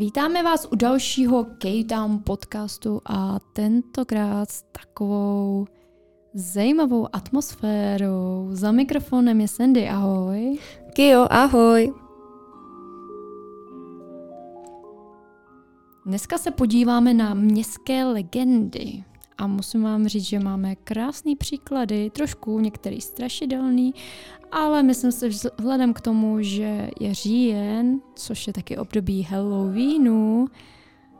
Vítáme 0.00 0.42
vás 0.42 0.68
u 0.72 0.76
dalšího 0.76 1.46
K-Town 1.58 2.20
podcastu 2.24 3.00
a 3.06 3.38
tentokrát 3.52 4.50
s 4.50 4.62
takovou 4.62 5.66
zajímavou 6.34 7.08
atmosférou. 7.12 8.48
Za 8.50 8.72
mikrofonem 8.72 9.40
je 9.40 9.48
Sandy, 9.48 9.88
ahoj. 9.88 10.58
Kio, 10.92 11.26
ahoj. 11.30 11.92
Dneska 16.06 16.38
se 16.38 16.50
podíváme 16.50 17.14
na 17.14 17.34
městské 17.34 18.04
legendy 18.04 19.04
a 19.40 19.46
musím 19.46 19.82
vám 19.82 20.08
říct, 20.08 20.24
že 20.24 20.38
máme 20.38 20.76
krásné 20.76 21.32
příklady, 21.38 22.10
trošku 22.10 22.60
některý 22.60 23.00
strašidelný, 23.00 23.94
ale 24.52 24.82
myslím 24.82 25.12
si 25.12 25.28
vzhledem 25.28 25.92
k 25.92 26.00
tomu, 26.00 26.42
že 26.42 26.90
je 27.00 27.14
říjen, 27.14 28.00
což 28.14 28.46
je 28.46 28.52
taky 28.52 28.76
období 28.76 29.22
Halloweenu, 29.22 30.46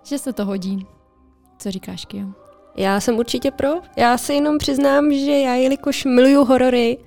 že 0.04 0.18
se 0.18 0.32
to 0.32 0.44
hodí. 0.44 0.86
Co 1.58 1.70
říkáš, 1.70 2.04
Kio? 2.04 2.26
Já 2.76 3.00
jsem 3.00 3.18
určitě 3.18 3.50
pro. 3.50 3.68
Já 3.96 4.18
se 4.18 4.34
jenom 4.34 4.58
přiznám, 4.58 5.12
že 5.12 5.32
já 5.32 5.54
jelikož 5.54 6.04
miluju 6.04 6.44
horory 6.44 6.98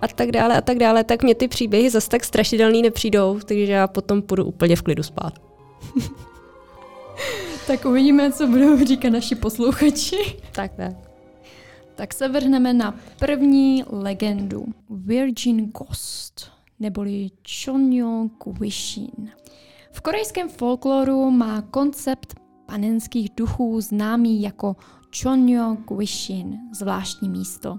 a 0.00 0.08
tak 0.08 0.30
dále 0.30 0.56
a 0.56 0.60
tak 0.60 0.78
dále, 0.78 1.04
tak 1.04 1.22
mě 1.22 1.34
ty 1.34 1.48
příběhy 1.48 1.90
zase 1.90 2.08
tak 2.08 2.24
strašidelný 2.24 2.82
nepřijdou, 2.82 3.40
takže 3.44 3.72
já 3.72 3.88
potom 3.88 4.22
půjdu 4.22 4.44
úplně 4.44 4.76
v 4.76 4.82
klidu 4.82 5.02
spát. 5.02 5.32
tak 7.66 7.84
uvidíme, 7.84 8.32
co 8.32 8.46
budou 8.46 8.84
říkat 8.84 9.10
naši 9.10 9.34
posluchači. 9.34 10.40
Tak, 10.52 10.72
tak. 10.76 10.92
Tak 11.94 12.14
se 12.14 12.28
vrhneme 12.28 12.72
na 12.72 12.94
první 13.18 13.84
legendu. 13.90 14.64
Virgin 14.90 15.70
Ghost, 15.70 16.50
neboli 16.80 17.30
Chonyo 17.64 18.28
Guishin. 18.44 19.30
V 19.92 20.00
korejském 20.00 20.48
folkloru 20.48 21.30
má 21.30 21.62
koncept 21.62 22.34
panenských 22.66 23.30
duchů 23.36 23.80
známý 23.80 24.42
jako 24.42 24.76
Chonyo 25.22 25.76
Guishin, 25.88 26.58
zvláštní 26.72 27.28
místo. 27.28 27.78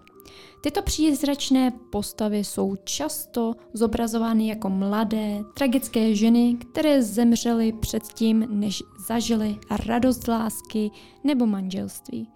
Tyto 0.62 0.82
přízračné 0.82 1.72
postavy 1.90 2.44
jsou 2.44 2.76
často 2.84 3.54
zobrazovány 3.74 4.48
jako 4.48 4.70
mladé, 4.70 5.44
tragické 5.54 6.16
ženy, 6.16 6.58
které 6.72 7.04
zemřely 7.04 7.72
předtím, 7.72 8.48
než 8.50 8.84
zažily 9.08 9.58
radost 9.86 10.28
lásky 10.28 10.92
nebo 11.24 11.46
manželství. 11.46 12.28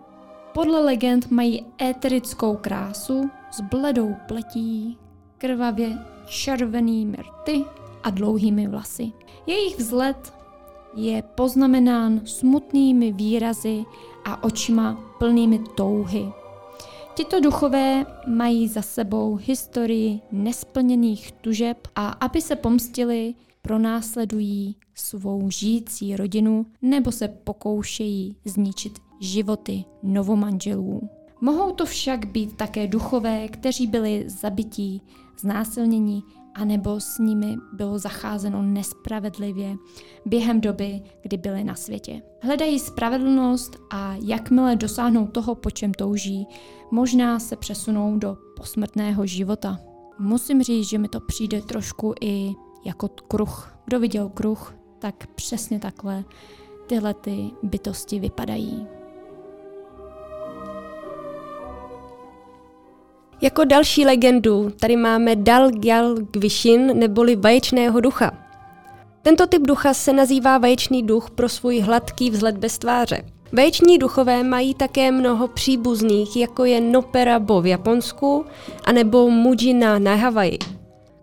Podle 0.54 0.82
legend 0.82 1.32
mají 1.32 1.66
éterickou 1.82 2.56
krásu 2.56 3.30
s 3.52 3.62
bledou 3.62 4.16
pletí, 4.28 4.98
krvavě 5.38 5.98
červenými 6.28 7.18
rty 7.18 7.66
a 8.04 8.10
dlouhými 8.10 8.68
vlasy. 8.68 9.12
Jejich 9.48 9.78
vzhled 9.78 10.34
je 10.96 11.22
poznamenán 11.22 12.22
smutnými 12.26 13.12
výrazy 13.12 13.86
a 14.26 14.44
očima 14.44 15.00
plnými 15.20 15.60
touhy. 15.76 16.41
Tito 17.14 17.40
duchové 17.40 18.06
mají 18.28 18.68
za 18.68 18.82
sebou 18.82 19.36
historii 19.36 20.20
nesplněných 20.32 21.32
tužeb 21.32 21.88
a 21.96 22.10
aby 22.10 22.42
se 22.42 22.56
pomstili, 22.56 23.36
pronásledují 23.62 24.76
svou 24.96 25.50
žijící 25.50 26.16
rodinu 26.16 26.66
nebo 26.82 27.12
se 27.12 27.28
pokoušejí 27.28 28.36
zničit 28.46 29.00
životy 29.20 29.86
novomanželů. 30.04 31.10
Mohou 31.42 31.72
to 31.72 31.86
však 31.86 32.26
být 32.26 32.58
také 32.58 32.88
duchové, 32.88 33.48
kteří 33.48 33.88
byli 33.88 34.24
zabití, 34.28 35.02
znásilněni 35.40 36.24
anebo 36.56 37.00
s 37.00 37.18
nimi 37.18 37.58
bylo 37.74 38.00
zacházeno 38.00 38.62
nespravedlivě 38.62 39.78
během 40.26 40.62
doby, 40.62 41.02
kdy 41.22 41.38
byli 41.38 41.64
na 41.64 41.76
světě. 41.76 42.22
Hledají 42.42 42.80
spravedlnost 42.80 43.78
a 43.90 44.16
jakmile 44.26 44.76
dosáhnou 44.76 45.28
toho, 45.28 45.56
po 45.56 45.72
čem 45.72 45.94
touží, 45.94 46.48
možná 46.92 47.40
se 47.40 47.56
přesunou 47.56 48.18
do 48.18 48.38
posmrtného 48.58 49.26
života. 49.26 49.80
Musím 50.20 50.64
říct, 50.64 50.90
že 50.90 50.98
mi 50.98 51.08
to 51.08 51.20
přijde 51.20 51.62
trošku 51.62 52.14
i 52.22 52.54
jako 52.86 53.08
kruh. 53.08 53.78
Kdo 53.86 54.00
viděl 54.00 54.30
kruh, 54.30 54.76
tak 55.00 55.28
přesně 55.28 55.80
takhle 55.80 56.24
tyhle 56.88 57.14
ty 57.14 57.52
bytosti 57.64 58.20
vypadají. 58.20 58.88
Jako 63.44 63.64
další 63.64 64.06
legendu 64.06 64.70
tady 64.80 64.96
máme 64.96 65.36
Dal 65.36 65.72
Gyal 65.72 66.16
Gvishin 66.16 67.00
neboli 67.00 67.36
vaječného 67.36 68.00
ducha. 68.00 68.32
Tento 69.22 69.48
typ 69.48 69.62
ducha 69.62 69.94
se 69.94 70.14
nazývá 70.14 70.58
vaječný 70.58 71.04
duch 71.04 71.30
pro 71.30 71.50
svůj 71.50 71.80
hladký 71.80 72.30
vzhled 72.30 72.58
bez 72.58 72.78
tváře. 72.78 73.26
Vaječní 73.54 73.98
duchové 73.98 74.44
mají 74.44 74.74
také 74.74 75.12
mnoho 75.12 75.48
příbuzných, 75.48 76.38
jako 76.38 76.66
je 76.66 76.82
Noperabo 76.82 77.62
v 77.62 77.66
Japonsku 77.66 78.46
anebo 78.84 79.30
Mujina 79.30 80.00
na 80.00 80.16
Havaji. 80.16 80.58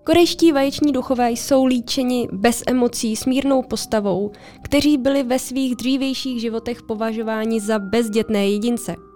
Korejští 0.05 0.53
vaječní 0.53 0.93
duchové 0.93 1.31
jsou 1.31 1.65
líčeni 1.65 2.29
bez 2.33 2.63
emocí 2.67 3.17
s 3.17 3.27
mírnou 3.27 3.63
postavou, 3.63 4.31
kteří 4.63 4.99
byli 4.99 5.23
ve 5.23 5.39
svých 5.39 5.77
dřívějších 5.77 6.41
životech 6.41 6.83
považováni 6.83 7.61
za 7.61 7.79
bezdětné 7.79 8.49
jedince– 8.49 8.97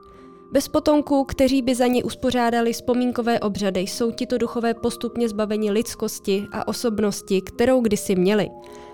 bez 0.52 0.68
potomků, 0.68 1.24
kteří 1.24 1.62
by 1.62 1.74
za 1.74 1.86
ně 1.86 2.04
uspořádali 2.04 2.72
vzpomínkové 2.72 3.40
obřady, 3.40 3.80
jsou 3.80 4.10
tito 4.10 4.38
duchové 4.38 4.74
postupně 4.74 5.28
zbaveni 5.28 5.70
lidskosti 5.70 6.46
a 6.52 6.68
osobnosti, 6.68 7.40
kterou 7.40 7.80
kdysi 7.80 8.14
měli, 8.14 8.48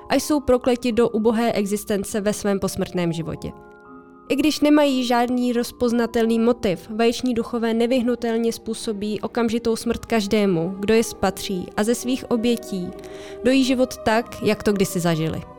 a 0.09 0.15
jsou 0.15 0.41
prokleti 0.41 0.93
do 0.93 1.09
ubohé 1.09 1.53
existence 1.53 2.21
ve 2.21 2.33
svém 2.33 2.61
posmrtném 2.61 3.13
životě. 3.13 3.53
I 4.29 4.37
když 4.37 4.61
nemají 4.61 5.05
žádný 5.05 5.53
rozpoznatelný 5.53 6.39
motiv, 6.39 6.91
vaječní 6.91 7.35
duchové 7.35 7.75
nevyhnutelně 7.75 8.53
způsobí 8.53 9.21
okamžitou 9.21 9.77
smrt 9.77 10.07
každému, 10.07 10.75
kdo 10.79 10.95
je 10.95 11.05
spatří 11.05 11.67
a 11.77 11.85
ze 11.85 11.95
svých 11.95 12.31
obětí 12.31 12.89
dojí 13.45 13.65
život 13.65 13.97
tak, 14.05 14.43
jak 14.43 14.63
to 14.63 14.73
kdysi 14.73 15.01
zažili. 15.01 15.58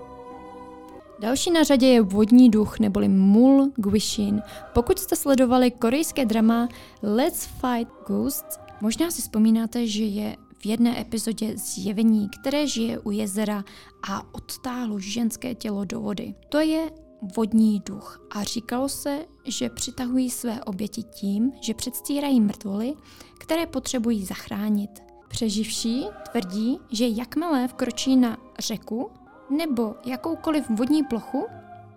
Další 1.20 1.52
na 1.52 1.64
řadě 1.64 1.88
je 1.88 2.02
vodní 2.02 2.50
duch 2.50 2.80
neboli 2.80 3.08
Mul 3.08 3.72
Guishin. 3.76 4.42
Pokud 4.74 5.00
jste 5.00 5.16
sledovali 5.16 5.72
korejské 5.72 6.26
drama 6.26 6.68
Let's 7.04 7.46
Fight 7.46 7.92
Ghosts, 8.08 8.60
možná 8.82 9.12
si 9.12 9.22
vzpomínáte, 9.22 9.88
že 9.88 10.04
je 10.04 10.38
v 10.60 10.66
jedné 10.66 11.02
epizodě 11.02 11.58
zjevení, 11.58 12.30
které 12.40 12.68
žije 12.68 13.00
u 13.00 13.12
jezera 13.12 13.64
a 14.10 14.34
odtáhlo 14.34 15.00
ženské 15.00 15.56
tělo 15.56 15.86
do 15.86 16.00
vody. 16.02 16.36
To 16.50 16.60
je 16.60 16.92
vodní 17.36 17.82
duch 17.86 18.28
a 18.32 18.44
říkalo 18.44 18.90
se, 18.90 19.26
že 19.46 19.70
přitahují 19.70 20.30
své 20.30 20.64
oběti 20.64 21.04
tím, 21.04 21.52
že 21.62 21.74
předstírají 21.74 22.42
mrtvoly, 22.42 22.94
které 23.40 23.66
potřebují 23.66 24.26
zachránit. 24.26 24.90
Přeživší 25.28 26.06
tvrdí, 26.32 26.80
že 26.92 27.08
jakmile 27.08 27.68
vkročí 27.68 28.16
na 28.16 28.38
řeku, 28.60 29.12
nebo 29.50 29.96
jakoukoliv 30.06 30.70
vodní 30.70 31.04
plochu, 31.04 31.48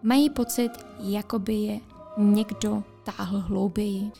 mají 0.02 0.30
pocit, 0.30 0.70
jako 1.00 1.38
by 1.38 1.54
je 1.54 1.80
někdo 2.18 2.84
táhl 3.02 3.40
hlouběji. 3.40 4.10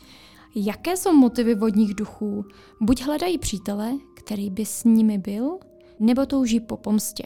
Jaké 0.55 0.97
jsou 0.97 1.13
motivy 1.13 1.55
vodních 1.55 1.93
duchů? 1.95 2.45
Buď 2.81 3.01
hledají 3.01 3.37
přítele, 3.37 3.93
který 4.13 4.49
by 4.49 4.65
s 4.65 4.83
nimi 4.83 5.17
byl, 5.17 5.57
nebo 5.99 6.25
touží 6.25 6.59
po 6.59 6.77
pomstě. 6.77 7.23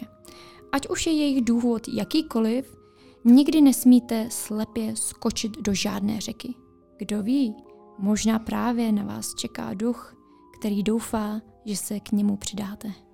Ať 0.72 0.90
už 0.90 1.07
je 1.07 1.13
jejich 1.13 1.46
důvod 1.46 1.88
jakýkoliv, 1.88 2.78
nikdy 3.23 3.62
nesmíte 3.62 4.28
slepě 4.31 4.96
skočit 4.96 5.62
do 5.62 5.73
žádné 5.73 6.22
řeky. 6.22 6.53
Kdo 6.97 7.23
ví, 7.23 7.56
možná 7.97 8.40
právě 8.40 8.91
na 8.91 9.03
vás 9.03 9.35
čeká 9.35 9.73
duch, 9.73 10.16
který 10.59 10.84
doufá, 10.84 11.41
že 11.66 11.75
se 11.75 12.00
k 12.00 12.12
němu 12.12 12.38
přidáte. 12.38 13.06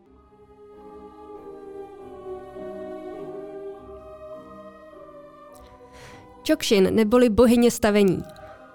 Čokšin 6.44 6.95
neboli 6.95 7.30
bohyně 7.30 7.72
stavení. 7.72 8.24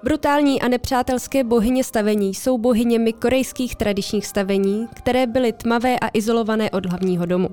Brutální 0.03 0.63
a 0.63 0.69
nepřátelské 0.69 1.45
bohyně 1.45 1.85
stavení 1.85 2.35
jsou 2.35 2.59
bohyněmi 2.59 3.13
korejských 3.13 3.77
tradičních 3.77 4.27
stavení, 4.27 4.89
které 4.95 5.27
byly 5.27 5.53
tmavé 5.53 5.99
a 5.99 6.09
izolované 6.15 6.71
od 6.71 6.87
hlavního 6.87 7.27
domu. 7.27 7.49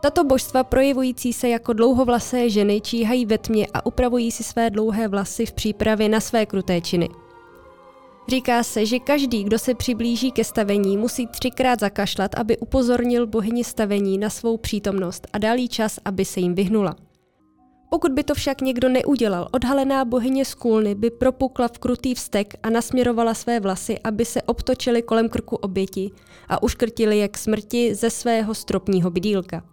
Tato 0.00 0.24
božstva 0.24 0.64
projevující 0.64 1.32
se 1.32 1.48
jako 1.48 1.72
dlouhovlasé 1.72 2.50
ženy 2.50 2.80
číhají 2.80 3.26
ve 3.26 3.38
tmě 3.38 3.66
a 3.74 3.86
upravují 3.86 4.30
si 4.30 4.44
své 4.44 4.70
dlouhé 4.70 5.08
vlasy 5.08 5.46
v 5.46 5.52
přípravě 5.52 6.08
na 6.08 6.20
své 6.20 6.46
kruté 6.46 6.80
činy. 6.80 7.08
Říká 8.28 8.62
se, 8.62 8.86
že 8.86 8.98
každý, 8.98 9.44
kdo 9.44 9.58
se 9.58 9.74
přiblíží 9.74 10.32
ke 10.32 10.44
stavení, 10.44 10.96
musí 10.96 11.26
třikrát 11.26 11.80
zakašlat, 11.80 12.34
aby 12.34 12.58
upozornil 12.58 13.26
bohyni 13.26 13.64
stavení 13.64 14.18
na 14.18 14.30
svou 14.30 14.56
přítomnost 14.56 15.26
a 15.32 15.38
dal 15.38 15.56
jí 15.56 15.68
čas, 15.68 15.98
aby 16.04 16.24
se 16.24 16.40
jim 16.40 16.54
vyhnula. 16.54 16.96
Pokud 17.92 18.12
by 18.12 18.24
to 18.24 18.34
však 18.34 18.60
někdo 18.60 18.88
neudělal, 18.88 19.48
odhalená 19.52 20.04
bohyně 20.04 20.44
Skůlny 20.44 20.94
by 20.94 21.10
propukla 21.10 21.68
v 21.68 21.78
krutý 21.78 22.14
vztek 22.14 22.54
a 22.62 22.70
nasměrovala 22.70 23.34
své 23.34 23.60
vlasy, 23.60 23.98
aby 24.04 24.24
se 24.24 24.42
obtočily 24.42 25.02
kolem 25.02 25.28
krku 25.28 25.56
oběti 25.56 26.10
a 26.48 26.62
uškrtili 26.62 27.18
je 27.18 27.28
k 27.28 27.38
smrti 27.38 27.94
ze 27.94 28.10
svého 28.10 28.54
stropního 28.54 29.10
bydílka. 29.10 29.64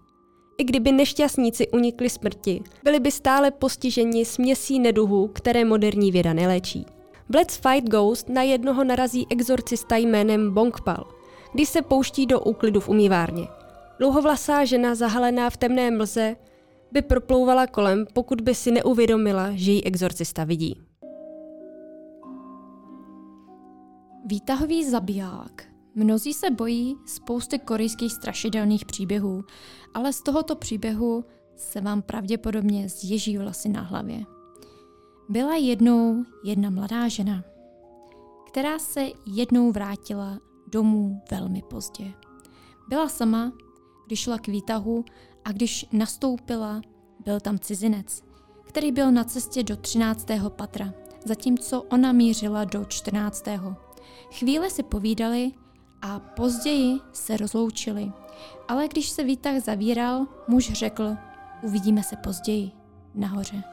I 0.57 0.63
kdyby 0.63 0.91
nešťastníci 0.91 1.67
unikli 1.67 2.09
smrti, 2.09 2.61
byli 2.83 2.99
by 2.99 3.11
stále 3.11 3.51
postiženi 3.51 4.25
směsí 4.25 4.79
neduhů, 4.79 5.27
které 5.27 5.65
moderní 5.65 6.11
věda 6.11 6.33
neléčí. 6.33 6.85
V 7.29 7.35
Let's 7.35 7.57
Fight 7.57 7.89
Ghost 7.89 8.29
na 8.29 8.41
jednoho 8.41 8.83
narazí 8.83 9.27
exorcista 9.29 9.97
jménem 9.97 10.53
Bongpal, 10.53 11.07
když 11.53 11.69
se 11.69 11.81
pouští 11.81 12.25
do 12.25 12.39
úklidu 12.39 12.79
v 12.79 12.89
umývárně. 12.89 13.47
Dlouhovlasá 13.99 14.65
žena 14.65 14.95
zahalená 14.95 15.49
v 15.49 15.57
temné 15.57 15.91
mlze 15.91 16.35
by 16.91 17.01
proplouvala 17.01 17.67
kolem, 17.67 18.05
pokud 18.13 18.41
by 18.41 18.55
si 18.55 18.71
neuvědomila, 18.71 19.51
že 19.53 19.71
ji 19.71 19.83
exorcista 19.83 20.43
vidí. 20.43 20.81
Výtahový 24.25 24.89
zabiják. 24.89 25.69
Mnozí 25.95 26.33
se 26.33 26.51
bojí 26.51 26.95
spousty 27.05 27.59
korejských 27.59 28.13
strašidelných 28.13 28.85
příběhů, 28.85 29.43
ale 29.93 30.13
z 30.13 30.21
tohoto 30.21 30.55
příběhu 30.55 31.25
se 31.55 31.81
vám 31.81 32.01
pravděpodobně 32.01 32.89
zježí 32.89 33.37
vlasy 33.37 33.69
na 33.69 33.81
hlavě. 33.81 34.23
Byla 35.29 35.55
jednou 35.55 36.23
jedna 36.43 36.69
mladá 36.69 37.07
žena, 37.07 37.43
která 38.47 38.79
se 38.79 39.07
jednou 39.25 39.71
vrátila 39.71 40.39
domů 40.67 41.21
velmi 41.31 41.61
pozdě. 41.69 42.13
Byla 42.89 43.09
sama, 43.09 43.51
když 44.07 44.19
šla 44.19 44.37
k 44.37 44.47
výtahu 44.47 45.05
a 45.49 45.51
když 45.51 45.85
nastoupila, 45.91 46.81
byl 47.25 47.39
tam 47.39 47.59
cizinec, 47.59 48.23
který 48.67 48.91
byl 48.91 49.11
na 49.11 49.23
cestě 49.23 49.63
do 49.63 49.77
13. 49.77 50.27
patra, 50.49 50.93
zatímco 51.25 51.81
ona 51.81 52.11
mířila 52.11 52.63
do 52.63 52.85
14. 52.85 53.45
Chvíle 54.31 54.69
si 54.69 54.83
povídali 54.83 55.51
a 56.01 56.19
později 56.19 56.99
se 57.13 57.37
rozloučili. 57.37 58.11
Ale 58.67 58.87
když 58.87 59.09
se 59.09 59.23
výtah 59.23 59.63
zavíral, 59.63 60.27
muž 60.47 60.71
řekl, 60.71 61.15
uvidíme 61.61 62.03
se 62.03 62.15
později, 62.15 62.71
nahoře. 63.15 63.63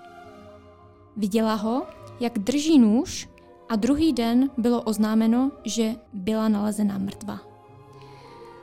Viděla 1.16 1.54
ho, 1.54 1.86
jak 2.20 2.38
drží 2.38 2.78
nůž 2.78 3.28
a 3.68 3.76
druhý 3.76 4.12
den 4.12 4.50
bylo 4.58 4.82
oznámeno, 4.82 5.50
že 5.64 5.94
byla 6.12 6.48
nalezena 6.48 6.98
mrtva. 6.98 7.45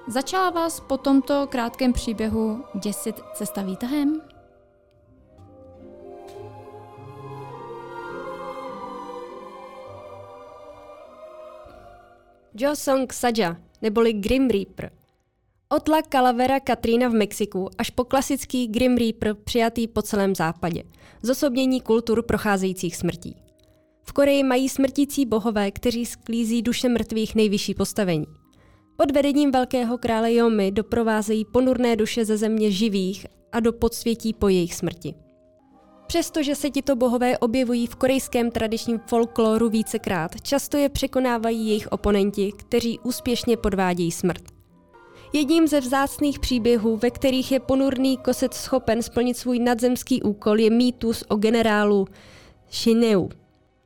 Začala 0.07 0.49
vás 0.49 0.79
po 0.79 0.97
tomto 0.97 1.47
krátkém 1.47 1.93
příběhu 1.93 2.63
děsit 2.83 3.15
cesta 3.33 3.61
výtahem? 3.61 4.21
Song 12.73 13.13
Saja, 13.13 13.57
neboli 13.81 14.13
Grim 14.13 14.49
Reaper. 14.49 14.91
Od 15.69 15.87
La 15.87 16.01
Calavera 16.09 16.59
Katrina 16.59 17.07
v 17.07 17.13
Mexiku 17.13 17.69
až 17.77 17.89
po 17.89 18.03
klasický 18.03 18.67
Grim 18.67 18.97
Reaper 18.97 19.33
přijatý 19.33 19.87
po 19.87 20.01
celém 20.01 20.35
západě, 20.35 20.83
zosobnění 21.21 21.81
kultur 21.81 22.23
procházejících 22.23 22.95
smrtí. 22.95 23.35
V 24.03 24.13
Koreji 24.13 24.43
mají 24.43 24.69
smrtící 24.69 25.25
bohové, 25.25 25.71
kteří 25.71 26.05
sklízí 26.05 26.61
duše 26.61 26.89
mrtvých 26.89 27.35
nejvyšší 27.35 27.73
postavení. 27.73 28.42
Pod 28.95 29.11
vedením 29.11 29.51
velkého 29.51 29.97
krále 29.97 30.33
Jomy 30.33 30.71
doprovázejí 30.71 31.45
ponurné 31.45 31.95
duše 31.95 32.25
ze 32.25 32.37
země 32.37 32.71
živých 32.71 33.25
a 33.51 33.59
do 33.59 33.73
podsvětí 33.73 34.33
po 34.33 34.49
jejich 34.49 34.75
smrti. 34.75 35.13
Přestože 36.07 36.55
se 36.55 36.69
tito 36.69 36.95
bohové 36.95 37.37
objevují 37.37 37.87
v 37.87 37.95
korejském 37.95 38.51
tradičním 38.51 38.99
folkloru 38.99 39.69
vícekrát, 39.69 40.41
často 40.41 40.77
je 40.77 40.89
překonávají 40.89 41.67
jejich 41.67 41.87
oponenti, 41.87 42.51
kteří 42.57 42.99
úspěšně 42.99 43.57
podvádějí 43.57 44.11
smrt. 44.11 44.43
Jedním 45.33 45.67
ze 45.67 45.79
vzácných 45.79 46.39
příběhů, 46.39 46.97
ve 46.97 47.11
kterých 47.11 47.51
je 47.51 47.59
ponurný 47.59 48.17
kosec 48.17 48.53
schopen 48.53 49.03
splnit 49.03 49.37
svůj 49.37 49.59
nadzemský 49.59 50.21
úkol, 50.21 50.59
je 50.59 50.69
mýtus 50.69 51.23
o 51.27 51.35
generálu 51.35 52.07
Shineu. 52.71 53.29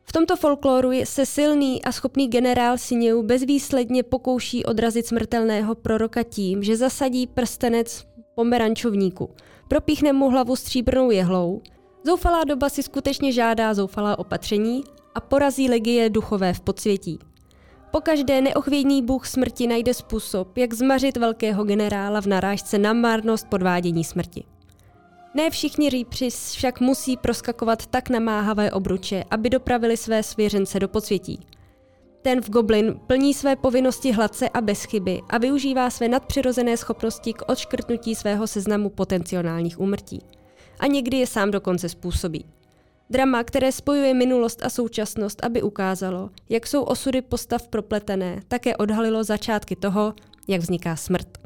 V 0.09 0.12
tomto 0.12 0.36
folkloru 0.36 0.92
se 1.04 1.25
silný 1.25 1.83
a 1.83 1.92
schopný 1.92 2.27
generál 2.27 2.77
Sineu 2.77 3.24
bezvýsledně 3.24 4.04
pokouší 4.04 4.65
odrazit 4.65 5.07
smrtelného 5.07 5.75
proroka 5.75 6.24
tím, 6.24 6.63
že 6.63 6.77
zasadí 6.77 7.27
prstenec 7.27 8.06
pomerančovníku, 8.36 9.30
propíchne 9.68 10.13
mu 10.13 10.30
hlavu 10.30 10.56
stříbrnou 10.56 11.12
jehlou, 11.12 11.62
Zoufalá 12.07 12.44
doba 12.44 12.69
si 12.69 12.83
skutečně 12.83 13.31
žádá 13.31 13.74
zoufalá 13.74 14.19
opatření 14.19 14.83
a 15.15 15.21
porazí 15.21 15.69
legie 15.69 16.10
duchové 16.10 16.53
v 16.53 16.62
podsvětí. 16.62 17.19
Pokaždé 17.92 18.42
neochvědný 18.42 19.01
bůh 19.01 19.27
smrti 19.27 19.68
najde 19.68 19.94
způsob, 19.94 20.57
jak 20.57 20.74
zmařit 20.74 21.18
velkého 21.18 21.63
generála 21.63 22.21
v 22.21 22.25
narážce 22.25 22.77
na 22.77 22.94
márnost 22.94 23.48
podvádění 23.48 24.03
smrti. 24.03 24.44
Ne 25.38 25.50
všichni 25.50 25.89
rýpři 25.89 26.30
však 26.30 26.80
musí 26.80 27.18
proskakovat 27.18 27.86
tak 27.86 28.10
namáhavé 28.10 28.72
obruče, 28.72 29.24
aby 29.31 29.50
dopravili 29.50 29.98
své 29.98 30.24
svěřence 30.24 30.80
do 30.80 30.88
podsvětí. 30.88 31.48
Ten 32.22 32.42
v 32.42 32.50
Goblin 32.50 33.00
plní 33.07 33.34
své 33.34 33.56
povinnosti 33.56 34.12
hladce 34.12 34.50
a 34.50 34.62
bez 34.62 34.84
chyby 34.84 35.22
a 35.30 35.38
využívá 35.38 35.89
své 35.89 36.07
nadpřirozené 36.07 36.78
schopnosti 36.78 37.34
k 37.34 37.50
odškrtnutí 37.50 38.16
svého 38.16 38.48
seznamu 38.48 38.89
potenciálních 38.89 39.80
úmrtí 39.80 40.22
a 40.80 40.88
někdy 40.88 41.18
je 41.18 41.28
sám 41.28 41.51
dokonce 41.51 41.89
způsobí. 41.89 42.45
Drama, 43.10 43.44
které 43.44 43.72
spojuje 43.72 44.13
minulost 44.13 44.63
a 44.63 44.69
současnost, 44.69 45.45
aby 45.45 45.62
ukázalo, 45.62 46.30
jak 46.50 46.68
jsou 46.68 46.84
osudy 46.84 47.22
postav 47.22 47.68
propletené, 47.68 48.42
také 48.48 48.78
odhalilo 48.78 49.24
začátky 49.24 49.75
toho, 49.75 50.13
jak 50.48 50.62
vzniká 50.62 50.95
smrt. 50.95 51.37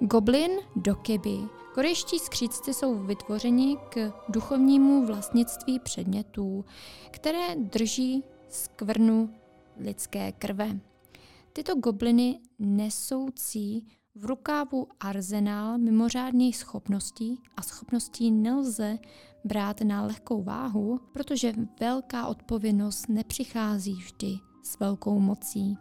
Goblin 0.00 0.50
dokebi. 0.76 1.38
Korejští 1.74 2.18
skřídci 2.18 2.74
jsou 2.74 2.98
vytvořeni 2.98 3.76
k 3.88 4.12
duchovnímu 4.28 5.06
vlastnictví 5.06 5.78
předmětů, 5.78 6.64
které 7.10 7.56
drží 7.56 8.24
skvrnu 8.48 9.30
lidské 9.76 10.32
krve. 10.32 10.80
Tyto 11.52 11.74
gobliny 11.74 12.40
nesoucí 12.58 13.86
v 14.14 14.24
rukávu 14.24 14.86
arzenál 15.00 15.78
mimořádných 15.78 16.56
schopností 16.56 17.40
a 17.56 17.62
schopností 17.62 18.30
nelze 18.30 18.98
brát 19.44 19.80
na 19.80 20.02
lehkou 20.02 20.42
váhu, 20.42 21.00
protože 21.12 21.52
velká 21.80 22.26
odpovědnost 22.26 23.08
nepřichází 23.08 23.94
vždy 23.94 24.38
s 24.62 24.78
velkou 24.78 25.18
mocí. 25.18 25.76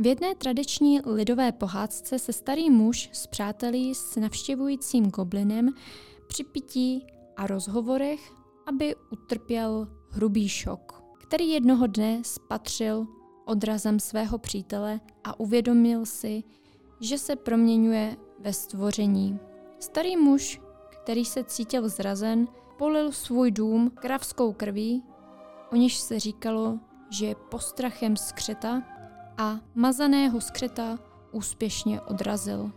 V 0.00 0.06
jedné 0.06 0.34
tradiční 0.34 1.00
lidové 1.04 1.52
pohádce 1.52 2.18
se 2.18 2.32
starý 2.32 2.70
muž 2.70 3.10
s 3.12 3.26
přáteli 3.26 3.94
s 3.94 4.16
navštěvujícím 4.16 5.10
goblinem 5.10 5.68
při 6.26 6.44
pití 6.44 7.06
a 7.36 7.46
rozhovorech, 7.46 8.32
aby 8.66 8.94
utrpěl 9.12 9.88
hrubý 10.10 10.48
šok, 10.48 11.02
který 11.18 11.48
jednoho 11.48 11.86
dne 11.86 12.20
spatřil 12.24 13.06
odrazem 13.44 14.00
svého 14.00 14.38
přítele 14.38 15.00
a 15.24 15.40
uvědomil 15.40 16.06
si, 16.06 16.42
že 17.00 17.18
se 17.18 17.36
proměňuje 17.36 18.16
ve 18.38 18.52
stvoření. 18.52 19.38
Starý 19.78 20.16
muž, 20.16 20.60
který 21.02 21.24
se 21.24 21.44
cítil 21.44 21.88
zrazen, 21.88 22.48
polil 22.76 23.12
svůj 23.12 23.50
dům 23.50 23.90
kravskou 23.90 24.52
krví, 24.52 25.04
o 25.72 25.76
níž 25.76 25.98
se 25.98 26.20
říkalo, 26.20 26.78
že 27.10 27.26
je 27.26 27.34
postrachem 27.34 28.16
skřeta 28.16 28.97
a 29.38 29.60
mazaného 29.74 30.40
skřeta 30.40 30.98
úspěšně 31.32 32.00
odrazil. 32.00 32.72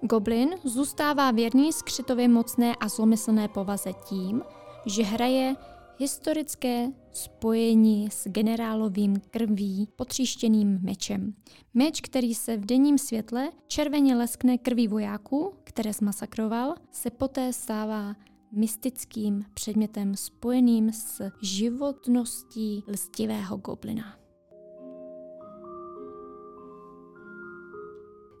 Goblin 0.00 0.54
zůstává 0.64 1.30
věrný 1.30 1.72
skřetově 1.72 2.28
mocné 2.28 2.74
a 2.80 2.88
zlomyslné 2.88 3.48
povaze 3.48 3.92
tím, 4.08 4.42
že 4.86 5.02
hraje 5.02 5.54
historické 5.98 6.88
spojení 7.12 8.10
s 8.10 8.28
generálovým 8.28 9.20
krví 9.30 9.88
potříštěným 9.96 10.78
mečem. 10.82 11.34
Meč, 11.74 12.00
který 12.00 12.34
se 12.34 12.56
v 12.56 12.66
denním 12.66 12.98
světle 12.98 13.50
červeně 13.66 14.16
leskne 14.16 14.58
krví 14.58 14.88
vojáků, 14.88 15.54
které 15.64 15.92
zmasakroval, 15.92 16.74
se 16.90 17.10
poté 17.10 17.52
stává 17.52 18.14
mystickým 18.52 19.44
předmětem 19.54 20.16
spojeným 20.16 20.92
s 20.92 21.30
životností 21.42 22.84
lstivého 22.88 23.56
goblina. 23.56 24.25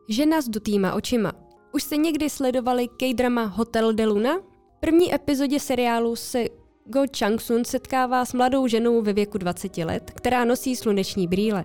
Žena 0.08 0.40
s 0.40 0.48
dutýma 0.48 0.94
očima. 0.94 1.32
Už 1.72 1.82
jste 1.82 1.96
někdy 1.96 2.30
sledovali 2.30 2.88
K-drama 2.88 3.44
Hotel 3.44 3.92
de 3.92 4.06
Luna? 4.06 4.38
V 4.76 4.80
první 4.80 5.14
epizodě 5.14 5.60
seriálu 5.60 6.16
se 6.16 6.44
Go 6.84 7.00
Chang-sun 7.00 7.64
setkává 7.64 8.24
s 8.24 8.32
mladou 8.32 8.66
ženou 8.66 9.02
ve 9.02 9.12
věku 9.12 9.38
20 9.38 9.78
let, 9.78 10.10
která 10.14 10.44
nosí 10.44 10.76
sluneční 10.76 11.26
brýle. 11.26 11.64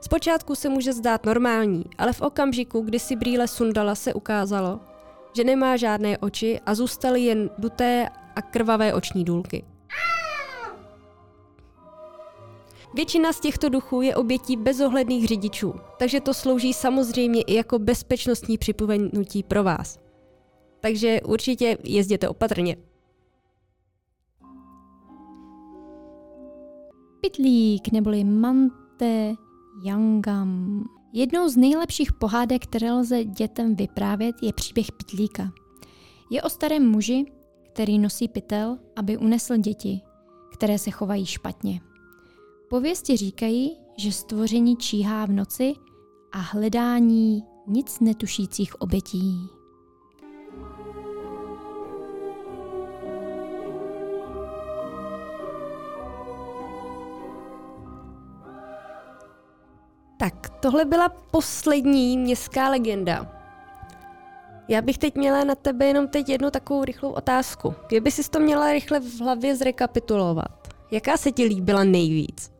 Zpočátku 0.00 0.54
se 0.54 0.68
může 0.68 0.92
zdát 0.92 1.26
normální, 1.26 1.84
ale 1.98 2.12
v 2.12 2.20
okamžiku, 2.20 2.80
kdy 2.80 2.98
si 2.98 3.16
brýle 3.16 3.48
sundala, 3.48 3.94
se 3.94 4.14
ukázalo, 4.14 4.80
že 5.36 5.44
nemá 5.44 5.76
žádné 5.76 6.18
oči 6.18 6.60
a 6.66 6.74
zůstaly 6.74 7.20
jen 7.20 7.50
duté 7.58 8.08
a 8.36 8.42
krvavé 8.42 8.94
oční 8.94 9.24
důlky. 9.24 9.64
Většina 12.94 13.32
z 13.32 13.40
těchto 13.40 13.68
duchů 13.68 14.02
je 14.02 14.16
obětí 14.16 14.56
bezohledných 14.56 15.26
řidičů, 15.26 15.74
takže 15.98 16.20
to 16.20 16.34
slouží 16.34 16.72
samozřejmě 16.72 17.42
i 17.42 17.54
jako 17.54 17.78
bezpečnostní 17.78 18.58
připomenutí 18.58 19.42
pro 19.42 19.64
vás. 19.64 19.98
Takže 20.80 21.20
určitě 21.20 21.78
jezděte 21.84 22.28
opatrně. 22.28 22.76
Pitlík 27.20 27.92
neboli 27.92 28.24
Mante 28.24 29.34
Yangam. 29.84 30.84
Jednou 31.12 31.48
z 31.48 31.56
nejlepších 31.56 32.12
pohádek, 32.12 32.62
které 32.62 32.92
lze 32.92 33.24
dětem 33.24 33.76
vyprávět, 33.76 34.36
je 34.42 34.52
příběh 34.52 34.92
Pitlíka. 34.92 35.52
Je 36.30 36.42
o 36.42 36.48
starém 36.48 36.90
muži, 36.90 37.24
který 37.72 37.98
nosí 37.98 38.28
pytel, 38.28 38.78
aby 38.96 39.16
unesl 39.16 39.56
děti, 39.56 40.00
které 40.52 40.78
se 40.78 40.90
chovají 40.90 41.26
špatně. 41.26 41.80
Pověsti 42.68 43.16
říkají, 43.16 43.78
že 43.96 44.12
stvoření 44.12 44.76
číhá 44.76 45.26
v 45.26 45.30
noci 45.30 45.74
a 46.32 46.38
hledání 46.38 47.44
nic 47.66 48.00
netušících 48.00 48.80
obětí. 48.80 49.48
Tak, 60.18 60.48
tohle 60.60 60.84
byla 60.84 61.08
poslední 61.08 62.18
městská 62.18 62.68
legenda. 62.68 63.40
Já 64.68 64.82
bych 64.82 64.98
teď 64.98 65.14
měla 65.14 65.44
na 65.44 65.54
tebe 65.54 65.86
jenom 65.86 66.08
teď 66.08 66.28
jednu 66.28 66.50
takovou 66.50 66.84
rychlou 66.84 67.10
otázku. 67.10 67.74
Kdyby 67.88 68.10
si 68.10 68.30
to 68.30 68.40
měla 68.40 68.72
rychle 68.72 69.00
v 69.00 69.20
hlavě 69.20 69.56
zrekapitulovat, 69.56 70.68
jaká 70.90 71.16
se 71.16 71.32
ti 71.32 71.44
líbila 71.44 71.84
nejvíc? 71.84 72.53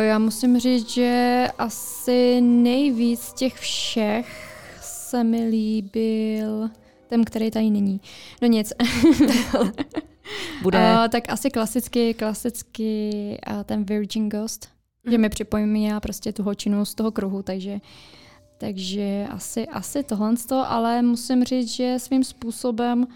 Já 0.00 0.18
musím 0.18 0.58
říct, 0.58 0.88
že 0.88 1.46
asi 1.58 2.40
nejvíc 2.40 3.20
z 3.20 3.32
těch 3.32 3.54
všech 3.54 4.54
se 4.80 5.24
mi 5.24 5.44
líbil 5.48 6.70
ten, 7.06 7.24
který 7.24 7.50
tady 7.50 7.70
není. 7.70 8.00
No 8.42 8.48
nic. 8.48 8.72
Bude. 10.62 10.78
Uh, 10.78 11.08
tak 11.08 11.24
asi 11.28 11.50
klasicky, 11.50 12.14
klasicky 12.14 13.10
uh, 13.50 13.62
ten 13.64 13.84
Virgin 13.84 14.28
Ghost, 14.28 14.68
mm. 15.04 15.12
že 15.12 15.18
mi 15.18 15.28
připomíná 15.28 16.00
prostě 16.00 16.32
tu 16.32 16.42
hočinu 16.42 16.84
z 16.84 16.94
toho 16.94 17.12
kruhu, 17.12 17.42
takže 17.42 17.80
takže 18.58 19.26
asi, 19.30 19.66
asi 19.66 20.02
tohle, 20.02 20.34
ale 20.66 21.02
musím 21.02 21.44
říct, 21.44 21.68
že 21.68 21.98
svým 21.98 22.24
způsobem 22.24 23.06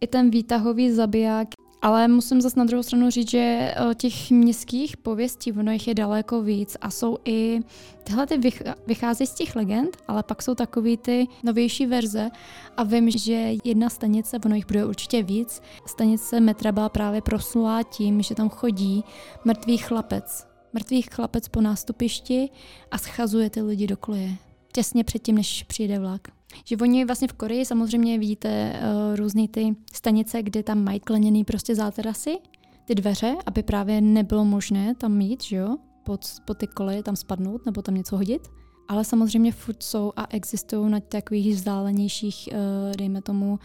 i 0.00 0.06
ten 0.06 0.30
výtahový 0.30 0.90
zabiják 0.90 1.48
ale 1.82 2.08
musím 2.08 2.40
zase 2.40 2.58
na 2.58 2.64
druhou 2.64 2.82
stranu 2.82 3.10
říct, 3.10 3.30
že 3.30 3.38
eh, 3.38 3.94
těch 3.94 4.30
městských 4.30 4.96
pověstí, 4.96 5.52
ono 5.52 5.72
jich 5.72 5.88
je 5.88 5.94
daleko 5.94 6.42
víc 6.42 6.76
a 6.80 6.90
jsou 6.90 7.18
i, 7.24 7.60
tyhle 8.04 8.26
ty 8.26 8.40
vycházejí 8.86 9.26
z 9.26 9.34
těch 9.34 9.56
legend, 9.56 9.96
ale 10.08 10.22
pak 10.22 10.42
jsou 10.42 10.54
takový 10.54 10.96
ty 10.96 11.28
novější 11.42 11.86
verze 11.86 12.30
a 12.76 12.82
vím, 12.82 13.10
že 13.10 13.52
jedna 13.64 13.90
stanice, 13.90 14.38
ono 14.44 14.54
jich 14.54 14.66
bude 14.66 14.84
určitě 14.84 15.22
víc, 15.22 15.62
stanice 15.86 16.40
metra 16.40 16.72
byla 16.72 16.88
právě 16.88 17.22
proslulá 17.22 17.82
tím, 17.82 18.22
že 18.22 18.34
tam 18.34 18.48
chodí 18.48 19.04
mrtvý 19.44 19.78
chlapec. 19.78 20.46
Mrtvý 20.72 21.02
chlapec 21.02 21.48
po 21.48 21.60
nástupišti 21.60 22.50
a 22.90 22.98
schazuje 22.98 23.50
ty 23.50 23.62
lidi 23.62 23.86
do 23.86 23.96
koje. 23.96 24.45
Těsně 24.76 25.04
předtím, 25.04 25.34
než 25.34 25.62
přijde 25.62 25.98
vlak. 25.98 26.20
Že 26.64 26.76
oni 26.76 27.04
vlastně 27.04 27.28
v 27.28 27.32
Koreji 27.32 27.64
samozřejmě 27.64 28.18
vidíte 28.18 28.72
uh, 28.72 29.16
různé 29.16 29.48
ty 29.48 29.76
stanice, 29.92 30.42
kde 30.42 30.62
tam 30.62 30.84
mají 30.84 31.00
kleněný 31.00 31.44
prostě 31.44 31.74
záterasy, 31.74 32.38
ty 32.84 32.94
dveře, 32.94 33.36
aby 33.46 33.62
právě 33.62 34.00
nebylo 34.00 34.44
možné 34.44 34.94
tam 34.94 35.12
mít, 35.12 35.42
že 35.42 35.56
jo, 35.56 35.76
pod, 36.04 36.20
pod 36.44 36.58
ty 36.58 36.66
koleje 36.66 37.02
tam 37.02 37.16
spadnout 37.16 37.66
nebo 37.66 37.82
tam 37.82 37.94
něco 37.94 38.16
hodit. 38.16 38.48
Ale 38.88 39.04
samozřejmě 39.04 39.52
furt 39.52 39.82
jsou 39.82 40.12
a 40.16 40.26
existují 40.30 40.90
na 40.90 41.00
takových 41.00 41.54
vzdálenějších, 41.54 42.48
uh, 42.52 42.96
dejme 42.96 43.22
tomu, 43.22 43.58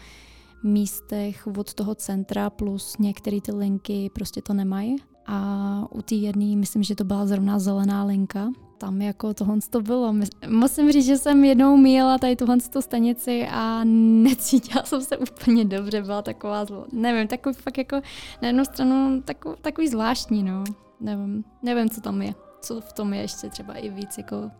místech 0.64 1.46
od 1.58 1.74
toho 1.74 1.94
centra, 1.94 2.50
plus 2.50 2.98
některé 2.98 3.40
ty 3.40 3.52
linky 3.52 4.10
prostě 4.14 4.42
to 4.42 4.54
nemají. 4.54 4.96
A 5.26 5.86
u 5.90 6.02
té 6.02 6.14
jedné, 6.14 6.56
myslím, 6.56 6.82
že 6.82 6.94
to 6.94 7.04
byla 7.04 7.26
zrovna 7.26 7.58
zelená 7.58 8.04
linka, 8.04 8.50
tam 8.82 9.02
jako 9.02 9.34
tohle 9.34 9.56
to 9.70 9.80
bylo. 9.80 10.14
Musím 10.48 10.92
říct, 10.92 11.06
že 11.06 11.18
jsem 11.18 11.44
jednou 11.44 11.76
míjela 11.76 12.18
tady 12.18 12.36
tuhle 12.36 12.56
stanici 12.80 13.46
a 13.50 13.84
necítila 13.84 14.82
jsem 14.84 15.00
se 15.00 15.16
úplně 15.16 15.64
dobře, 15.64 16.02
byla 16.02 16.22
taková, 16.22 16.64
zlo, 16.64 16.86
nevím, 16.92 17.28
takový 17.28 17.54
fakt 17.54 17.78
jako 17.78 17.96
na 18.42 18.48
jednu 18.48 18.64
stranu 18.64 19.22
takový, 19.22 19.56
takový 19.60 19.88
zvláštní, 19.88 20.42
no. 20.42 20.64
Nevím, 21.00 21.44
nevím, 21.62 21.90
co 21.90 22.00
tam 22.00 22.22
je. 22.22 22.34
Co 22.60 22.80
v 22.80 22.92
tom 22.92 23.14
je 23.14 23.20
ještě 23.20 23.48
třeba 23.48 23.74
i 23.74 23.90
víc, 23.90 24.18
jako 24.18 24.50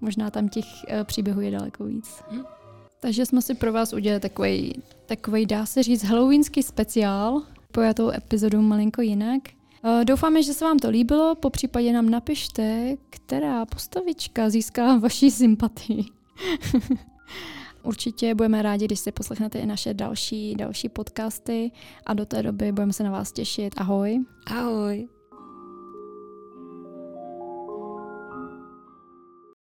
možná 0.00 0.30
tam 0.30 0.48
těch 0.48 0.64
uh, 0.64 1.04
příběhů 1.04 1.40
je 1.40 1.50
daleko 1.50 1.84
víc. 1.84 2.22
Hm. 2.30 2.42
Takže 3.00 3.26
jsme 3.26 3.42
si 3.42 3.54
pro 3.54 3.72
vás 3.72 3.92
udělali 3.92 4.20
takový, 4.20 4.82
takový 5.06 5.46
dá 5.46 5.66
se 5.66 5.82
říct, 5.82 6.04
halloweenský 6.04 6.62
speciál, 6.62 7.42
pojatou 7.72 8.10
epizodu 8.10 8.62
malinko 8.62 9.02
jinak. 9.02 9.42
Eh, 9.84 10.04
doufáme, 10.04 10.42
že 10.42 10.54
se 10.54 10.64
vám 10.64 10.78
to 10.78 10.90
líbilo, 10.90 11.34
po 11.34 11.50
případě 11.50 11.92
nám 11.92 12.10
napište, 12.10 12.96
která 13.10 13.66
postavička 13.66 14.50
získala 14.50 14.96
vaši 14.98 15.30
sympatii. 15.30 16.04
Určitě 17.82 18.34
budeme 18.34 18.62
rádi, 18.62 18.84
když 18.84 19.00
si 19.00 19.12
poslechnete 19.12 19.58
i 19.58 19.66
naše 19.66 19.94
další, 19.94 20.54
další 20.54 20.88
podcasty 20.88 21.70
a 22.06 22.14
do 22.14 22.26
té 22.26 22.42
doby 22.42 22.72
budeme 22.72 22.92
se 22.92 23.02
na 23.02 23.10
vás 23.10 23.32
těšit. 23.32 23.74
Ahoj. 23.76 24.24
Ahoj. 24.46 25.08